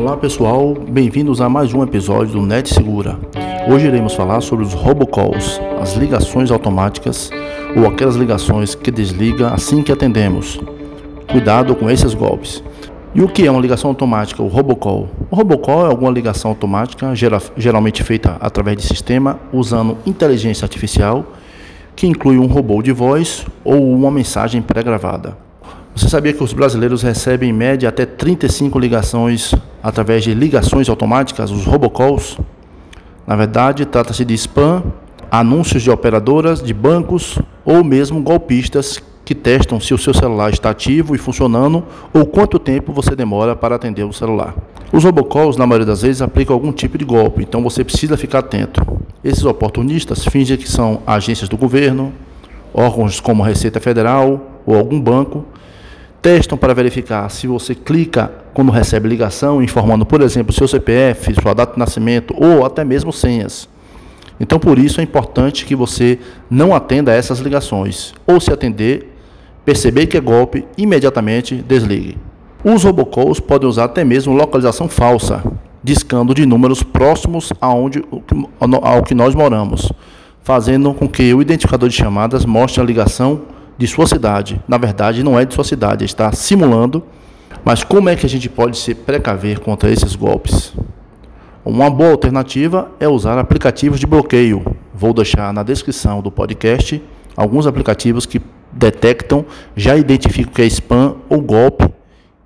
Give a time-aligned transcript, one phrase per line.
[0.00, 3.20] Olá pessoal, bem-vindos a mais um episódio do Net Segura.
[3.70, 7.30] Hoje iremos falar sobre os robocalls, as ligações automáticas
[7.76, 10.58] ou aquelas ligações que desliga assim que atendemos.
[11.30, 12.64] Cuidado com esses golpes.
[13.14, 15.10] E o que é uma ligação automática, o robocall?
[15.30, 17.12] O robocall é alguma ligação automática,
[17.54, 21.26] geralmente feita através de sistema usando inteligência artificial,
[21.94, 25.49] que inclui um robô de voz ou uma mensagem pré-gravada.
[25.94, 31.50] Você sabia que os brasileiros recebem em média até 35 ligações através de ligações automáticas,
[31.50, 32.38] os robocalls?
[33.26, 34.84] Na verdade, trata-se de spam,
[35.30, 40.70] anúncios de operadoras, de bancos ou mesmo golpistas que testam se o seu celular está
[40.70, 44.54] ativo e funcionando ou quanto tempo você demora para atender o celular.
[44.92, 48.40] Os robocalls, na maioria das vezes, aplicam algum tipo de golpe, então você precisa ficar
[48.40, 48.80] atento.
[49.22, 52.12] Esses oportunistas fingem que são agências do governo,
[52.74, 55.44] órgãos como a Receita Federal ou algum banco,
[56.22, 61.54] testam para verificar se você clica quando recebe ligação, informando, por exemplo, seu CPF, sua
[61.54, 63.68] data de nascimento ou até mesmo senhas.
[64.38, 66.18] Então, por isso é importante que você
[66.50, 69.14] não atenda a essas ligações, ou se atender,
[69.64, 72.16] perceber que é golpe, imediatamente desligue.
[72.64, 75.42] Os robocalls podem usar até mesmo localização falsa,
[75.82, 78.02] discando de números próximos aonde,
[78.82, 79.92] ao que nós moramos,
[80.42, 83.42] fazendo com que o identificador de chamadas mostre a ligação
[83.80, 84.60] de sua cidade.
[84.68, 87.02] Na verdade, não é de sua cidade, está simulando.
[87.64, 90.74] Mas como é que a gente pode se precaver contra esses golpes?
[91.64, 94.76] Uma boa alternativa é usar aplicativos de bloqueio.
[94.94, 97.02] Vou deixar na descrição do podcast
[97.34, 98.38] alguns aplicativos que
[98.70, 101.88] detectam, já identificam que é spam ou golpe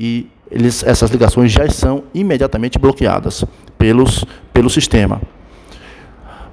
[0.00, 3.44] e eles, essas ligações já são imediatamente bloqueadas
[3.76, 5.20] pelos, pelo sistema.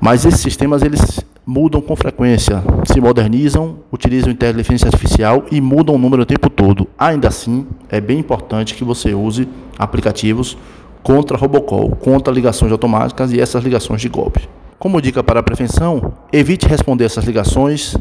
[0.02, 5.97] Mas esses sistemas eles mudam com frequência, se modernizam, utilizam inteligência artificial e mudam o
[5.97, 6.88] número o tempo todo.
[6.97, 10.57] Ainda assim, é bem importante que você use aplicativos
[11.03, 14.49] contra robocall, contra ligações automáticas e essas ligações de golpe.
[14.79, 17.95] Como dica para a prevenção, evite responder essas ligações,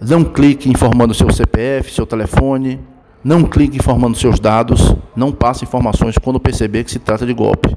[0.00, 2.80] não clique informando seu CPF, seu telefone,
[3.22, 7.74] não clique informando seus dados, não passe informações quando perceber que se trata de golpe.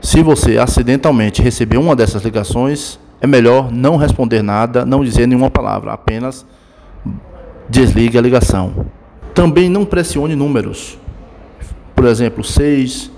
[0.00, 5.50] Se você acidentalmente receber uma dessas ligações, é melhor não responder nada, não dizer nenhuma
[5.50, 6.46] palavra, apenas
[7.68, 8.86] desligue a ligação.
[9.34, 10.98] Também não pressione números.
[11.94, 13.10] Por exemplo, 6,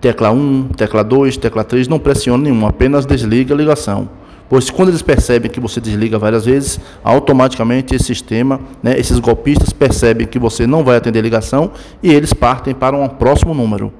[0.00, 4.08] tecla 1, tecla 2, tecla 3, não pressione nenhum, apenas desligue a ligação.
[4.48, 9.72] Pois quando eles percebem que você desliga várias vezes, automaticamente esse sistema, né, esses golpistas
[9.72, 13.92] percebem que você não vai atender a ligação e eles partem para um próximo número.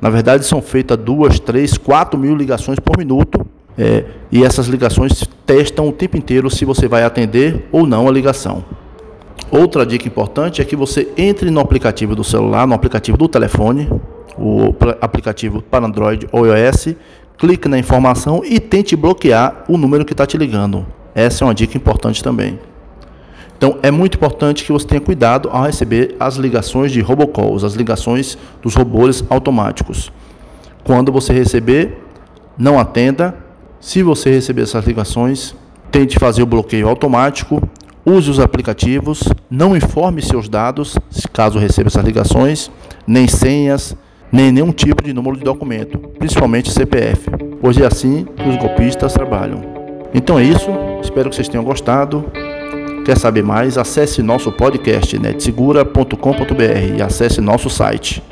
[0.00, 3.43] Na verdade, são feitas duas, três, quatro mil ligações por minuto
[3.76, 8.12] é, e essas ligações testam o tempo inteiro se você vai atender ou não a
[8.12, 8.64] ligação.
[9.50, 13.88] Outra dica importante é que você entre no aplicativo do celular, no aplicativo do telefone,
[14.38, 16.94] o aplicativo para Android ou iOS,
[17.38, 20.86] clique na informação e tente bloquear o número que está te ligando.
[21.14, 22.58] Essa é uma dica importante também.
[23.56, 27.74] Então é muito importante que você tenha cuidado ao receber as ligações de robocalls, as
[27.74, 30.12] ligações dos robôs automáticos.
[30.82, 32.02] Quando você receber,
[32.58, 33.43] não atenda,
[33.84, 35.54] se você receber essas ligações,
[35.92, 37.62] tente fazer o bloqueio automático,
[38.02, 40.96] use os aplicativos, não informe seus dados,
[41.34, 42.70] caso receba essas ligações,
[43.06, 43.94] nem senhas,
[44.32, 47.30] nem nenhum tipo de número de documento, principalmente CPF,
[47.60, 49.60] pois é assim que os golpistas trabalham.
[50.14, 50.70] Então é isso,
[51.02, 52.24] espero que vocês tenham gostado.
[53.04, 53.76] Quer saber mais?
[53.76, 58.22] Acesse nosso podcast netsegura.com.br e acesse nosso site